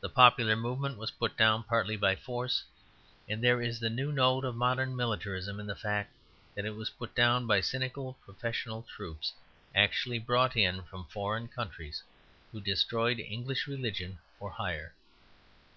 The 0.00 0.08
popular 0.08 0.56
movement 0.56 0.98
was 0.98 1.12
put 1.12 1.36
down 1.36 1.62
partly 1.62 1.94
by 1.96 2.16
force; 2.16 2.64
and 3.28 3.40
there 3.44 3.62
is 3.62 3.78
the 3.78 3.88
new 3.88 4.10
note 4.10 4.44
of 4.44 4.56
modern 4.56 4.96
militarism 4.96 5.60
in 5.60 5.68
the 5.68 5.76
fact 5.76 6.12
that 6.56 6.64
it 6.64 6.74
was 6.74 6.90
put 6.90 7.14
down 7.14 7.46
by 7.46 7.60
cynical 7.60 8.14
professional 8.24 8.82
troops, 8.82 9.32
actually 9.72 10.18
brought 10.18 10.56
in 10.56 10.82
from 10.82 11.04
foreign 11.04 11.46
countries, 11.46 12.02
who 12.50 12.60
destroyed 12.60 13.20
English 13.20 13.68
religion 13.68 14.18
for 14.36 14.50
hire. 14.50 14.94